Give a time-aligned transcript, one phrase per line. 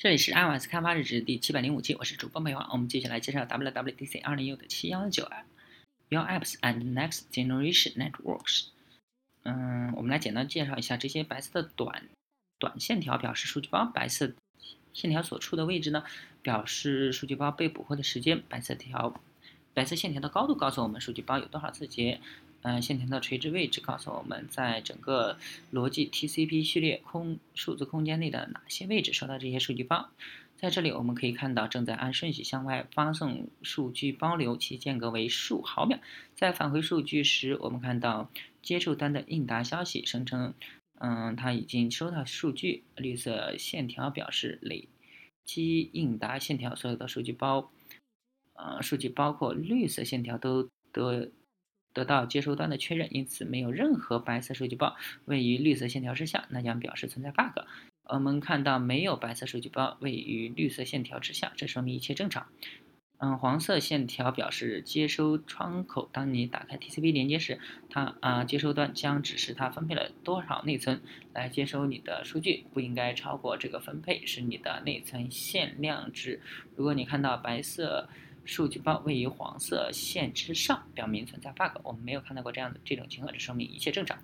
[0.00, 2.68] 这里是 iOS 开发日志第七百零五期，我是主播美王。
[2.70, 5.28] 我们接下来介绍 WWDC 二零一五的七幺九
[6.08, 8.66] Your Apps and Next Generation Networks。
[9.42, 12.04] 嗯，我们来简单介绍一下这些白色的短
[12.60, 14.30] 短线条表示数据包，白色
[14.92, 16.04] 线条所处的位置呢，
[16.42, 18.40] 表示数据包被捕获的时间。
[18.48, 19.20] 白色条
[19.74, 22.20] 白色线条的高度告诉我们数据包有多少字节。
[22.62, 25.38] 嗯，线条的垂直位置告诉我们在整个
[25.72, 30.10] 逻辑 TCP 序列空数字空间内的哪些位置收到这些数据包。
[30.56, 36.00] 在这里我们可以看到，正在按顺序向外发送数据包流，其间隔为数毫秒。
[36.34, 38.28] 在返回数据时，我们看到
[38.60, 40.52] 接受端的应答消息声称，
[40.98, 42.82] 嗯，它已经收到数据。
[42.96, 44.88] 绿色线条表示累
[45.44, 47.70] 积应答线条所有的数据包，
[48.54, 51.30] 呃，数据包括绿色线条都得。
[51.92, 57.64] 得到接收端的确认，因此没有任何白色数据包位于绿色线条之下，那将表示存在 bug。
[58.04, 62.46] 我们看到没有白色数据包位于绿色线条之下，这说明一切正常。
[63.18, 66.08] 嗯，黄色线条表示接收窗口。
[66.12, 67.58] 当你打开 TCP 连接时，
[67.90, 71.00] 它啊接收端将指示它分配了多少内存
[71.34, 76.40] 来接收你的数据，不应该超过这个分配是你的内存限量值。
[76.76, 78.08] 如果你看到白色。
[78.48, 81.78] 数据包位于黄色线之上，表明存在 bug。
[81.82, 84.18] 我们没有看到过这样的这种情况，这说明一切正常。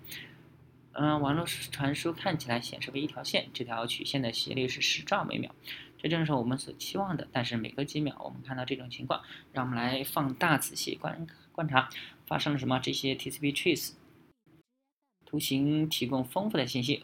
[0.93, 5.53] 嗯，网络传输看起来显示为一条线，这条曲线的斜率是十兆每秒，
[5.99, 7.27] 这正是我们所期望的。
[7.31, 9.21] 但是每隔几秒我们看到这种情况，
[9.53, 11.87] 让我们来放大仔细观观察
[12.25, 12.79] 发生了什么。
[12.79, 13.91] 这些 TCP trace
[15.23, 17.03] 图形提供丰富的信息。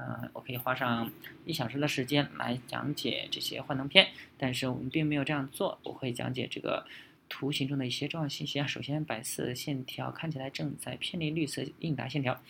[0.00, 1.10] 嗯，我可以花上
[1.44, 5.76] 一小时的时间来讲解这些幻灯片，但是我们并没有这样做。
[5.82, 6.86] 我会讲解这个
[7.28, 8.66] 图形中的一些重要信息啊。
[8.66, 12.40] 首先，白色线条看起来正在偏离绿色应答线条，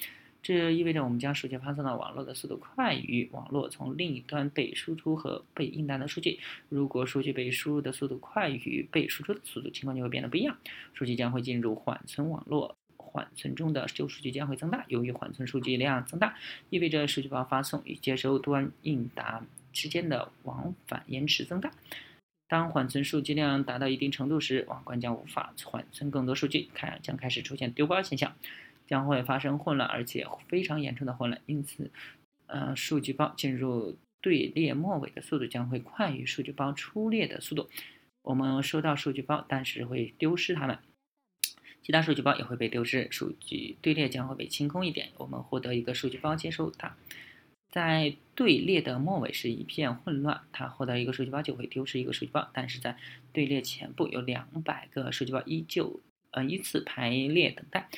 [0.42, 6.38] 这意味着我们将数据发送到网络的速度快于网络从另一端被输出和被应答的数据。
[6.68, 10.54] 如果数据被输入的速度快于被输出的速度，情况就会变得不一样，
[10.92, 12.77] 数据将会进入缓存网络。
[13.18, 14.84] 缓存中的旧数据将会增大。
[14.86, 16.36] 由于缓存数据量增大，
[16.70, 21.72] 意味着数据包发送与接收端应答之间的往返延迟增大。
[22.46, 28.36] 当缓存数据量达到一定程度时，网关将无法缓存更多数据，开将开始出现丢包现象，
[28.86, 31.42] 将会发生混乱，而且非常严重的混乱。
[31.46, 31.90] 因此，
[32.46, 37.68] 呃，数据包进入队列末尾的速度将会快于数据包出列的速度。
[38.22, 40.78] 我们收到数据包，但是会丢失它们。
[41.88, 45.08] 其他数据包也会被丢失，数据队列将会被清空一点。
[45.16, 46.94] 我们获得一个数据包，接收它，
[47.70, 50.42] 在队列的末尾是一片混乱。
[50.52, 52.98] 它获得一个数据包就会丢失一个数据包，但是在
[53.32, 57.88] 队列前部有两百个数据包依旧呃依次排列等待。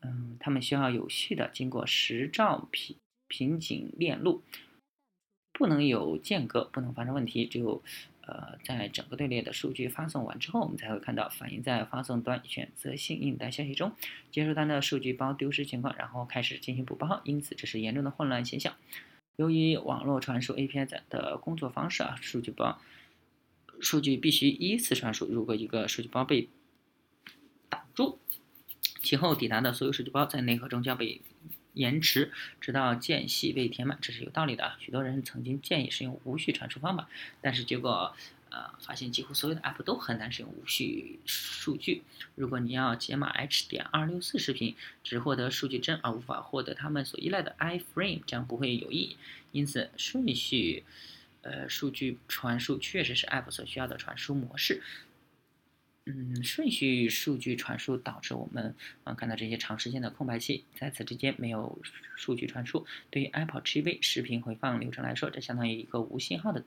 [0.00, 2.96] 嗯，他们需要有序的经过十兆瓶
[3.28, 4.42] 瓶颈链路，
[5.52, 7.46] 不能有间隔，不能发生问题。
[7.46, 7.84] 只有
[8.28, 13.90] 呃，在整个队列的数据发送完之后，我们才会看到反映在发送端选择性应答消息中
[14.30, 17.22] 接收端的数据包丢失情况，然后开始进行补包。
[17.24, 18.74] 因此，这是严重的混乱现象。
[19.36, 22.78] 由于网络传输 API 的工作方式啊，数据包
[23.80, 25.24] 数据必须依次传输。
[25.26, 26.50] 如果一个数据包被
[27.70, 28.18] 挡住，
[29.02, 31.22] 其后抵达的所有数据包在内核中将被。
[31.78, 34.74] 延迟，直到间隙被填满，这是有道理的。
[34.80, 37.08] 许多人曾经建议使用无序传输方法，
[37.40, 38.12] 但是结果，
[38.50, 42.02] 呃，发现几乎所有的 App 都很难使用无序数据。
[42.34, 44.74] 如果你要解码 H 点二六四视频，
[45.04, 49.16] 只获得数据帧而无法获得他们所依赖的 iframe，将不会有意义。
[49.52, 50.82] 因此，顺序，
[51.42, 54.82] 呃，数据传输确实是 App 所需要的传输模式。
[56.10, 58.74] 嗯，顺序数据传输导致我们
[59.04, 61.78] 啊看到这些长时间的空白期，在此之间没有
[62.16, 62.86] 数据传输。
[63.10, 66.64] 对于 Apple TV 视频回放流程来说，这相当于一个无信号的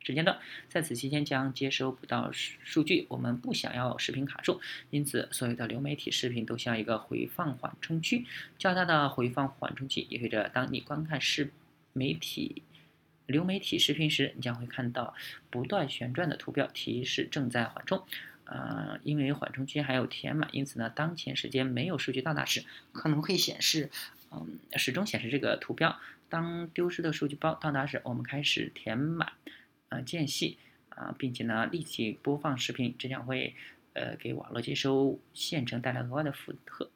[0.00, 3.06] 时间段，在此期间将接收不到数据。
[3.08, 8.26] 我们不想要视频卡住，因此所有的流媒体视频都需要一个回放缓冲区。
[8.58, 11.52] 较大的回放缓冲器意味着，当你观看视
[11.92, 12.64] 媒体
[13.26, 15.14] 流媒体视频时，你将会看到
[15.48, 18.04] 不断旋转的图标提示正在缓冲。
[18.50, 23.90] 呃，因为缓冲区还有填满，因此呢，当前时间没有数据到达时，可能会显示，
[24.32, 25.96] 嗯，始终显示这个图标。
[26.28, 29.32] 当丢失的数据包到达时，我们开始填满，
[29.88, 30.58] 呃，间隙，
[30.88, 33.54] 啊，并且呢，立即播放视频，这将会，
[33.92, 36.90] 呃，给网络接收线程带来额外的负荷。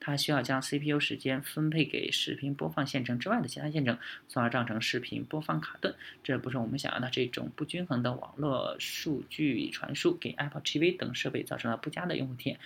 [0.00, 3.98] 它需要将 CPU 时间分配给视频播放线程之外的其他线程，
[4.28, 5.94] 从而造成视频播放卡顿。
[6.22, 7.08] 这不是我们想要的。
[7.10, 12.58] 这种不均衡的网络数据传输给 Apple TV 等设备造成了不佳的用户体验。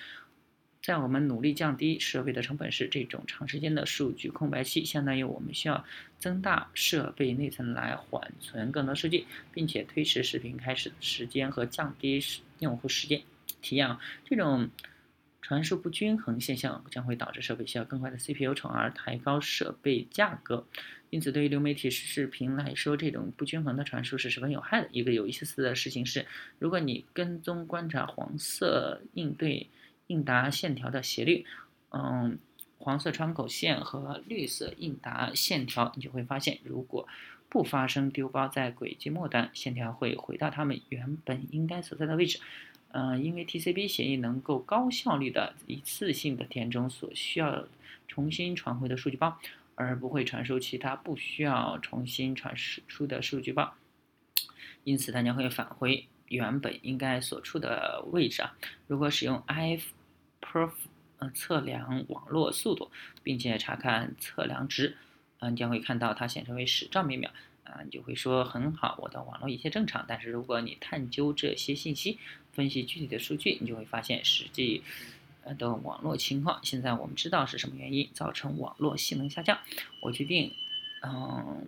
[0.83, 5.85] 在我们努力降低设备的成本时，这种长时间的数据空白期相当于我们需要
[6.19, 12.21] 增大设备内存来缓存更多数据，并且推迟视频开始时间和降低
[12.59, 13.23] 用户时间
[13.61, 13.97] 体验。
[14.25, 14.69] 这种
[15.53, 20.67] 传输不均衡现象将会导致设备需要更快的 CPU，从而抬高设备价格。
[21.11, 24.89] 因此，对于流媒体视频来说，这种不均衡的传输是十分有害的。
[24.93, 26.27] 一个有意思的事情是，
[26.59, 29.69] 如果你跟踪观察黄色应对。
[30.09, 31.47] 应答线条的斜率，
[31.91, 32.37] 嗯，
[32.77, 37.09] 黄色窗口线和绿色应答线条，你就会发现，如果
[37.49, 42.41] 不发生丢包在轨迹末端，线条会回到它们原本应该所在的位置。
[42.93, 47.67] 嗯，因为 TCP 协议能够高效率的一次性的填充所需要
[48.07, 49.39] 重新传回的数据包，
[49.75, 53.75] 而不会传输其他不需要重新传输的数据包，
[54.85, 58.55] 因此它将会返回原本应该所处的位置啊。
[58.87, 59.85] 如果使用 IF
[60.43, 60.73] Perf，
[61.19, 62.91] 呃，测量网络速度，
[63.23, 64.97] 并且查看测量值，
[65.39, 67.31] 嗯，将会看到它显示为十兆每秒，
[67.65, 70.05] 啊，你就会说很好，我的网络一切正常。
[70.09, 72.19] 但是如果你探究这些信息，
[72.53, 74.83] 分析具体的数据，你就会发现实际
[75.45, 76.61] 呃的网络情况。
[76.63, 79.59] 现在我们知道是什么原因造成网络性能下降。
[80.03, 80.53] 我决定，
[81.03, 81.67] 嗯，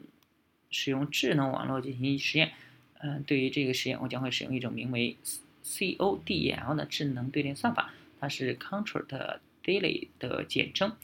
[0.71, 2.53] 使用智能网络进行实验。
[2.99, 5.17] 嗯，对于这个实验，我将会使用一种名为
[5.65, 7.93] CODL 的智能对联算法。
[8.21, 10.97] 它是 control 的 delay 的简称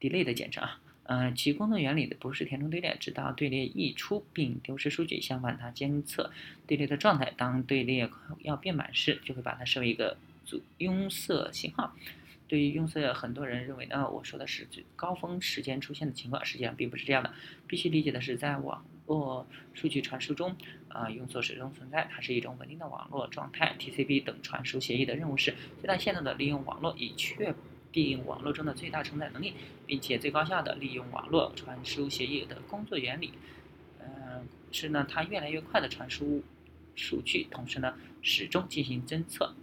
[0.00, 5.20] ，delay 的简称啊，嗯，其工作原理的不是填充队列，直到队列溢出并丢失数据。
[5.20, 6.30] 相反，它监测
[6.66, 8.08] 队列的状态，当队列
[8.40, 10.16] 要变满时，就会把它设为一个
[10.46, 11.94] 阻拥塞信号。
[12.48, 17.32] 对于拥塞，很多人认为呢，我说的是最高峰时间出现的情况，实际上并不是这样的。
[17.66, 20.56] 必须理解的是，在网络数据传输中，
[20.88, 23.74] 啊，拥塞始终存在，它是一种稳定的网络状态。
[23.78, 27.58] TCP 等传输协议的任务是最大限度的利用网络，以确保
[28.02, 29.54] 定网络中的最大承载能力，
[29.86, 33.32] 并且最高效的利用网络传输协议的工作原理。
[34.00, 36.42] 嗯，是呢，它越来越快的传输
[36.96, 39.54] 数据，同时呢，始终进行侦测。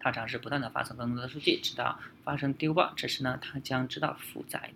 [0.00, 2.92] 它尝试不断的发送更多的数据，直到发生丢包。
[2.96, 4.72] 这时呢，它将知道负载。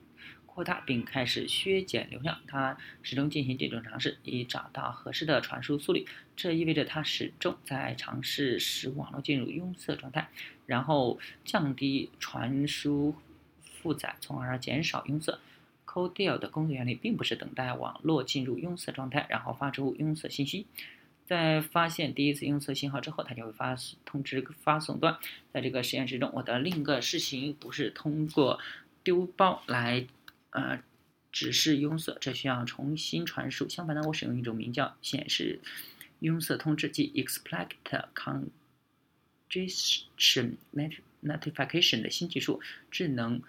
[0.54, 6.06] 扩大并开始削减流量，它始终进行这种尝试，以找到合适的传输速率。
[6.36, 10.28] 这意味着它始终在尝试使网络进入拥塞状态，
[10.66, 13.16] 然后降低传输
[13.82, 15.36] 负载，从而减少拥塞。
[15.84, 20.66] CoDel 的工作原理并不是等待网络进入拥塞状态，然后发出拥塞信息。
[21.26, 25.18] 在发现第一次拥塞信号之后，它就会发通知发送端。
[25.52, 28.60] 在这个实验室中，我的另一个事情不是通过
[29.02, 30.06] 丢包来。
[30.54, 30.80] 呃，
[31.32, 33.68] 只是拥塞，这需要重新传输。
[33.68, 35.60] 相反呢，我使用一种名叫显示
[36.20, 37.70] 拥塞通知，即 explicit
[39.50, 40.54] congestion
[41.24, 42.60] notification 的新技术。
[42.88, 43.42] 智能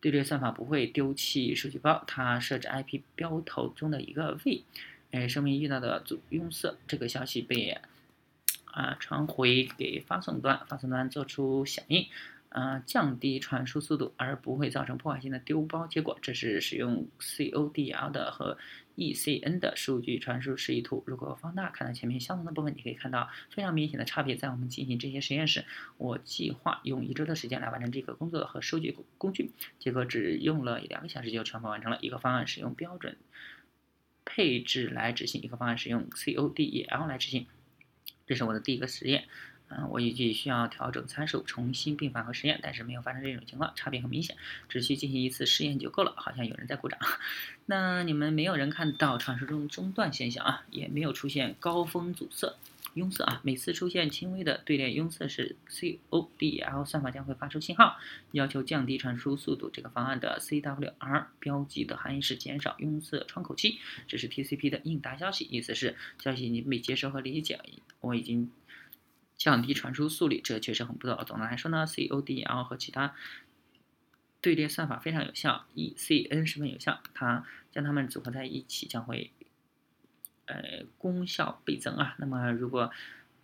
[0.00, 4.64] 队列算法不会丢弃数据包，它设置 IP 标头中的一个位，
[5.10, 6.74] 哎，说明遇到的阻拥塞。
[6.88, 7.76] 这个消息被
[8.64, 12.06] 啊传回给发送端，发送端做出响应。
[12.48, 16.18] 呃，降低传输速度，而不会造成破坏性的丢包结果。
[16.22, 18.56] 这是使用 CODL 的和
[18.96, 21.02] ECN 的数据传输示意图。
[21.06, 24.36] 如果放大看到前面相同的部分，你可以看到非常明显的差别。
[24.36, 25.64] 在我们进行这些实验时，
[25.98, 31.98] 我计划用一周的时间来完成这个工作和收集工具，结果只用了两个小时就全部完成了。
[32.00, 33.18] 一个方案使用标准
[34.24, 37.46] 配置来执行，一个方案使用 CODL 来执行。
[38.26, 39.24] 这是我的第一个实验。
[39.68, 44.36] 嗯，我预计需要调整参数，重新并返回实验，但是没有发生这种情况，差别很明显，
[44.68, 46.14] 只需进行一次试验就够了。
[46.16, 47.00] 好像有人在鼓掌。
[47.66, 52.54] 那你们没有人看到传输中中断现象啊，也没有出现高峰阻塞、
[52.94, 53.40] 拥塞啊。
[53.42, 57.98] 每次出现轻微的队列拥塞时，CODL 算法将会发出信号，
[58.30, 59.68] 要求降低传输速度。
[59.68, 67.58] 这个方案的 CWR 标记的含义是减少拥塞窗口期，这是 TCP 的应答消息，意思是消息已经被接收和理解。
[68.00, 68.48] 我已经。
[69.36, 71.22] 降低传输速率，这确实很不错。
[71.24, 73.14] 总的来说呢，CODL 和其他
[74.40, 77.00] 队列算法非常有效，ECN 十分有效。
[77.14, 79.32] 它将它们组合在一起，将会
[80.46, 82.14] 呃功效倍增啊。
[82.18, 82.90] 那么如果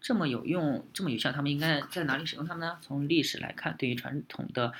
[0.00, 2.78] 这么有用、这么有效，他们应该在哪里使用它们呢？
[2.80, 4.72] 从历史来看，对于传统的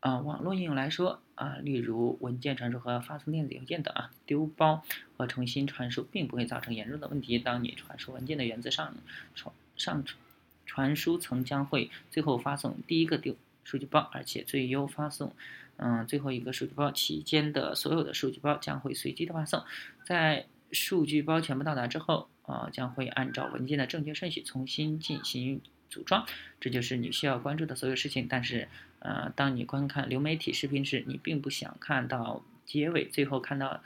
[0.00, 4.82] 啊网络应用来说啊，例如文件传输和发送电子邮件等啊，丢包
[5.16, 7.38] 和重新传输并不会造成严重的问题。
[7.38, 8.94] 当你传输文件的源自上
[9.34, 10.18] 传上传。
[10.66, 15.34] 传输层将会最后发送第一个丢数据包，而且最优发送，
[15.76, 19.64] 嗯，最后一个数据包期间的所有的数据包将会随机的发送。
[20.04, 26.26] 在数据包全部到达之后，啊，将会按照文件的正确顺序重新进行组装。
[26.60, 28.26] 这就是你需要关注的所有事情。
[28.28, 28.68] 但是，
[28.98, 33.80] 呃，当你观看流媒体视频时，你并不想看到结尾，最后看到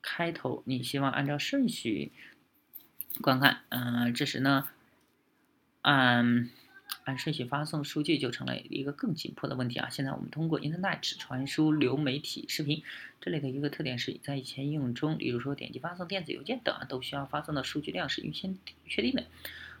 [0.00, 2.12] 开头，你希望按照顺序
[3.20, 3.60] 观看。
[3.68, 4.68] 嗯，这时呢，
[5.82, 6.50] 按
[7.04, 9.88] 按顺序发送数据就成了一个更紧迫的问题啊！
[9.90, 12.82] 现在我们通过 Internet 传输流媒体视频，
[13.20, 19.24] 这里的一个特点是在以前应用中，例如说点击发送电子邮件等，都需要发送的数据量是预先确定的。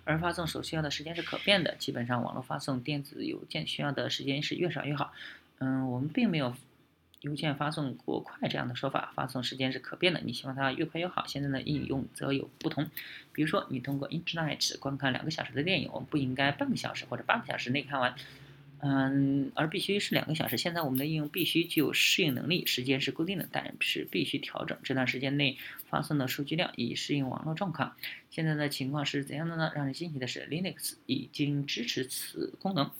[0.04, 5.12] 而发送所需要的时间是可变的，基本上网络发送电子邮件需要的时间是越少越好。
[5.58, 6.56] 嗯，我们并没有
[7.22, 11.24] 邮件发送过快这样的说法，发送时间是可变的，你希望它越快越好。
[11.26, 12.90] 现在的应用则有不同，
[13.32, 18.14] 比如说你通过 Internet 观看两个小时的电影，我们不应该半个小时或者八个小时内看完。
[18.84, 20.58] 嗯，而必须是两个小时。
[20.58, 25.56] 现在我们的应用必须具有适应能力，时间是固定的，但是必须调整这段时间内
[25.88, 27.94] 发送的数据量以适应网络状况。
[28.30, 29.70] 现在的情况是怎样的呢？
[29.72, 32.90] 让人惊喜的是，Linux 已经支持此功能，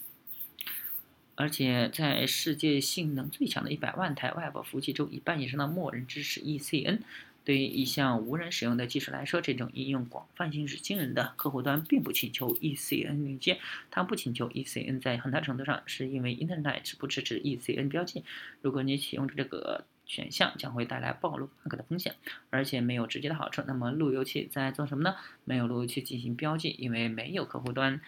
[1.35, 6.99] 而且在世界性能最强的一百万台 Web 服务器中，一半以上的默认支持 ECN。
[7.45, 11.33] 对于一项无人使用的技术来说，这种应用广泛性是惊人的。
[11.35, 13.59] 客户端并不请求 ECN 连接，
[13.91, 18.23] 它不请求 ECN，在很大程度上是因为 Internet 不支持 ECN 标记。
[18.61, 22.15] 如果你启用这个选项，将会带来暴露 bug 的风险，
[22.49, 23.61] 而且没有直接的好处。
[23.67, 25.15] 那么路由器在做什么呢？
[25.43, 27.99] 没有路由器进行标记，因为没有客户端。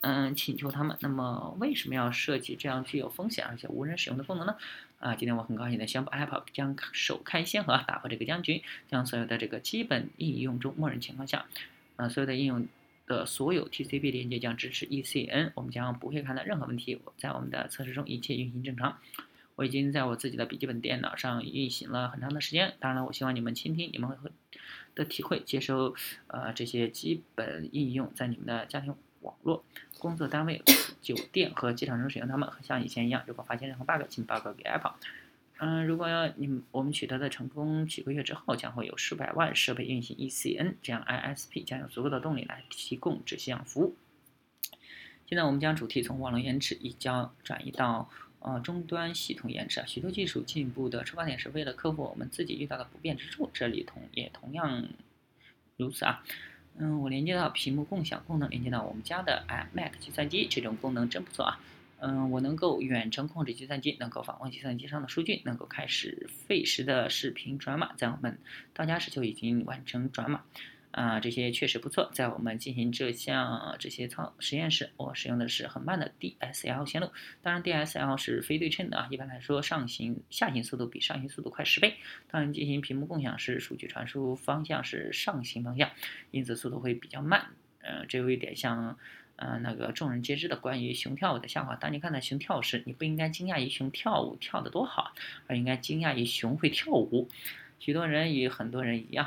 [0.00, 0.96] 嗯，请求他们。
[1.00, 4.56] 那么，为什么要设计这样具有风险而且无人使用的功能呢？
[4.98, 11.46] 啊，今天我很高兴的宣布，Apple 将首开先河，打破这个僵局，将所有的这个基本应用中默认情况下，
[11.96, 12.66] 啊，所有的应用
[13.06, 16.98] 的所有 TCP 连接将支持 ECN，我们将不会看到任何问题。
[17.18, 18.98] 在我们的测试中，一切运行正常。
[19.56, 22.74] 我已经在我自己的笔记本电脑上运行了很长的时间。
[22.80, 24.30] 当然了，我希望你们倾听你们会
[24.94, 25.94] 的体会，接收
[26.28, 28.94] 呃这些基本应用在你们的家庭。
[29.20, 29.64] 网络、
[29.98, 30.62] 工作单位、
[31.00, 33.22] 酒店和机场中使用它们，像以前一样。
[33.26, 34.94] 如果发现任何 bug，请报告给 Apple。
[35.58, 43.94] 嗯，如果要你我们取得的成功，几个月之后将会有数百万设备运行 ECN，这样 ISP 将有足够的动力来提供这项服务。
[45.26, 48.08] 现在我们将主题从网络延迟移交转移到
[48.38, 49.86] 呃终端系统延迟啊。
[49.86, 54.88] 许多技术进步的出发点是为了克服我们自己遇到的不便之处，这里同也同样
[55.76, 56.24] 如此啊。
[56.82, 61.60] 嗯，我连接到屏幕共享功能，连接到我们家的 iMac 计算机，这种功能真不错啊。
[61.98, 68.38] 嗯，我能够远程控制计算机，能够访问计算机上的数据，能够开始费时的视频转码，在我们
[68.72, 70.42] 到家时就已经完成转码。
[70.90, 72.10] 啊，这些确实不错。
[72.12, 77.08] 在我们进行这项这些操实验时，我使用的是很慢的 DSL 线路。
[77.42, 79.08] 当然，DSL 是非对称的啊。
[79.10, 81.94] 一般来说，上行下行速度比上行速度快十倍。
[82.28, 85.88] 当然，进行屏幕共享时，数据传输方向是上行方向，
[86.32, 87.46] 因此速度会比较慢。
[87.82, 88.98] 呃，这有一点像，
[89.36, 91.76] 呃，那个众人皆知的关于熊跳舞的笑话。
[91.76, 95.14] 当你看到熊跳舞时，你不应该惊讶于熊跳舞跳得多好，
[95.46, 97.28] 而应该惊讶于熊会跳舞。
[97.78, 99.26] 许多人与很多人一样，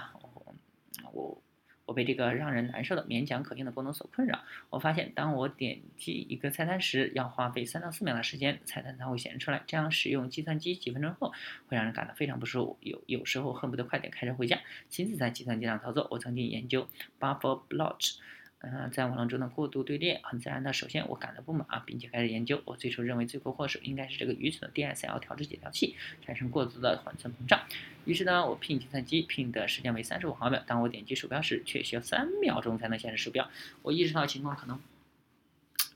[1.94, 4.44] 被这个让人难受的勉强可用的功能所困扰。
[4.70, 9.64] 我发现，当我点击一个菜单时，要花费三到四秒的时间，菜单才会显示出来。
[9.66, 11.32] 这样使用计算机几分钟后，
[11.68, 12.78] 会让人感到非常不舒服。
[12.82, 14.60] 有有时候恨不得快点开车回家，
[14.90, 16.08] 亲自在计算机上操作。
[16.12, 16.88] 我曾经研究
[17.20, 18.18] Buffer Blotch。
[18.66, 20.72] 嗯，在网络中的过度队列很自然的。
[20.72, 22.62] 首先，我感到不满啊，并且开始研究。
[22.64, 27.60] 我最初认为罪魁祸首应该是这个愚蠢的 DSL 调制解调器产生过多的缓存膨胀。
[28.06, 30.64] 于是呢，我拼计算机拼的时间为三十五毫秒。
[30.66, 33.50] 当我点击鼠标时，却需要三秒钟才能显示鼠标。
[33.82, 34.80] 我意识到情况可能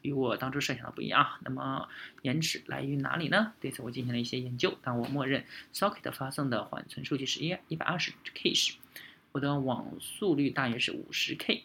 [0.02, 1.26] 与我当初设想的不一样。
[1.46, 1.88] 那么
[2.24, 3.54] 延迟来于哪里呢？
[3.62, 4.78] 对此我进行了一些研究。
[4.84, 8.74] 当我默认 Socket 发送的缓存数据是一一百二十 K 时，
[9.32, 11.64] 我的网速率大约是五十 K。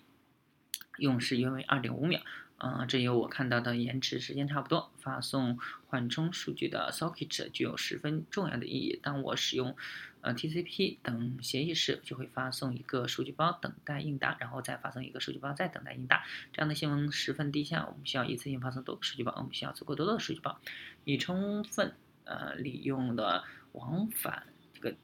[1.02, 2.20] 用时约为二点五秒，
[2.58, 4.92] 嗯，这与我看到的延迟时间差不多。
[4.98, 9.00] 发送缓冲数据的 socket 具有十分重要的意义。
[9.02, 9.76] 当我使用
[10.20, 16.22] 呃 TCP 等协议时，就会发送一个数据包等待应答，然后再发送一个数据包再等待应答。
[16.52, 20.56] 这样的性能十分低下，我们需要一次性发送多个数据包，我们需要足够多的数据包，
[21.04, 21.92] 以充分
[22.22, 23.42] 呃利用的
[23.72, 24.94] 往返这个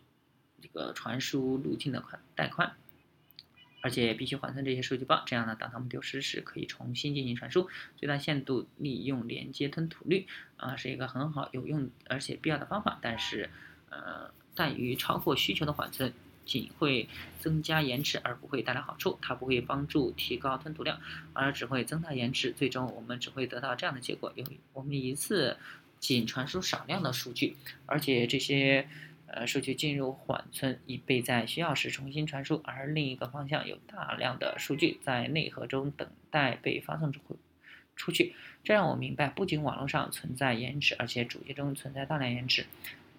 [0.62, 2.72] 这个传输路径的宽带宽。
[3.80, 12.98] 而且必须缓存这些数据包，这样呢，当它们丢失时可以重新进行传输，最大限度利用连接吞吐率啊，是一个很好有用而且必要的方法。
[13.00, 13.50] 但是，
[13.90, 16.12] 呃，但于超过需求的缓存，
[16.44, 17.08] 仅会
[17.38, 19.18] 增加延迟而不会带来好处。
[19.22, 21.00] 它不会帮助提高吞吐量，
[21.32, 22.50] 而只会增大延迟。
[22.52, 25.56] 最终我们只会得到这样的结果：有我们一次
[26.00, 27.56] 仅传输少量的数据，
[27.86, 28.88] 而且这些。
[29.30, 37.20] 呃，数据进入缓存，以备在需要时重新传输；而另一个方向有大量的数据在内核中等待被发送出
[37.94, 38.34] 出去。
[38.64, 42.64] 这让我明白，不仅网络上存在延迟，而且主机中存在大量延迟。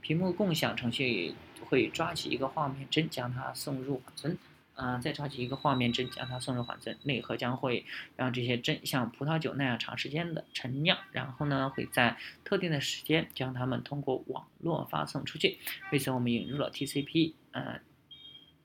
[0.01, 1.35] 屏幕共享程序
[1.65, 4.37] 会抓起一个画面帧，将它送入缓存。
[4.81, 6.97] 嗯，再抓起一个画面帧，将它送入缓存。
[7.03, 15.59] 内核将会让这些帧像葡萄酒那样长时间的陈酿，然后呢，会在特定的时间将它们通过网络发送出去。
[15.91, 17.81] 为此，我们引入了 TCP，呃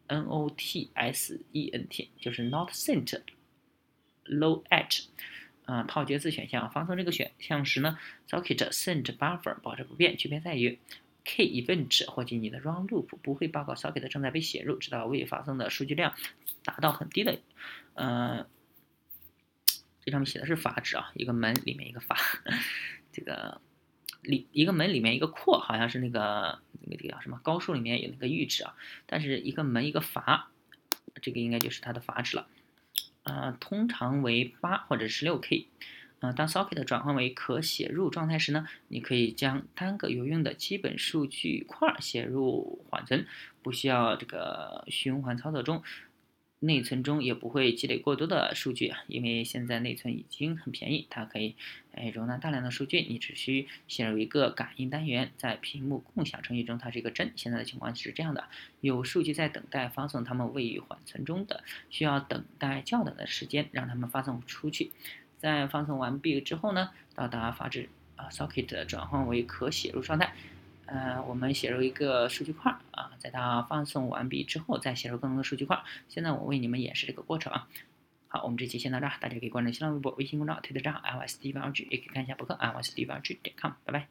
[0.07, 3.21] ，NOTSENT，就是 Not Sent
[4.27, 5.07] Low at，
[5.65, 6.71] 啊，套接字选项。
[6.71, 10.79] 发送这个选项时呢，Socket Sent Buffer 保持不变，区别在于。
[11.25, 16.15] K event 或者你的 run loop 不会报告 socket 正在被写入，直到未发送的数据量
[16.65, 17.39] 达到很低的，
[17.95, 18.47] 呃，
[20.03, 22.17] 这上面写的是阀值啊，一个门里面一个阀，
[23.11, 23.61] 这个
[24.21, 28.77] 里一个门里面一个括，好像是那个那个叫什么高数里面有那个阈值啊，
[29.07, 30.51] 但是一个门一个阀，
[31.23, 32.47] 这个应该就是它的阀值了，
[33.23, 35.69] 呃，通常为八或者十六 K。
[36.33, 43.27] 当 socket 转换为可写入状态时呢，你可以将单个有用的基本数据块写入缓存，
[43.63, 45.83] 不需要这个循环操作中，
[46.61, 51.57] 内存中也不会积累过多的数据啊，因为现在内存已经很便宜，它可以
[51.93, 57.33] 哎容纳大量的数据，你只需写入一个感应单元，在屏幕共享程序中它是一个帧。
[57.37, 58.45] 现在的情况是这样的，
[58.81, 64.91] 有数据在等待发送，它们位于缓存中的，需要等待较短的时间让它们发送出去。
[65.39, 70.33] 在发送完毕之后呢，到达阀值啊，socket 转换为可写入状态。
[70.87, 75.83] 呃，我们写入一个数据块啊，在它发送完毕之后，再写入更多的数据块。
[76.09, 77.69] 现在我为你们演示这个过程啊。
[78.29, 84.09] 好，我们这期先到这儿，大家可以关注新浪微博、微信公众号、推特账号 l s d v r g 也可以看一下博客 l s d v r g 点 com，拜拜。